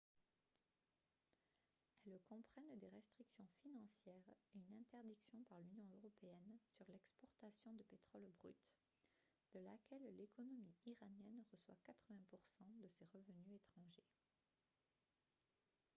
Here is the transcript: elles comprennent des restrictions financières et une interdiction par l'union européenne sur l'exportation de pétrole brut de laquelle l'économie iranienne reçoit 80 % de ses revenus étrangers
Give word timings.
elles 2.07 2.19
comprennent 2.27 2.79
des 2.79 2.89
restrictions 2.89 3.45
financières 3.61 4.27
et 4.55 4.57
une 4.57 4.79
interdiction 4.81 5.37
par 5.47 5.59
l'union 5.61 5.85
européenne 5.97 6.57
sur 6.75 6.87
l'exportation 6.91 7.71
de 7.75 7.83
pétrole 7.83 8.25
brut 8.41 8.57
de 9.53 9.59
laquelle 9.59 10.01
l'économie 10.15 10.73
iranienne 10.87 11.43
reçoit 11.51 11.77
80 11.85 12.17
% 12.43 12.81
de 12.81 12.87
ses 12.97 13.05
revenus 13.13 13.53
étrangers 13.53 14.07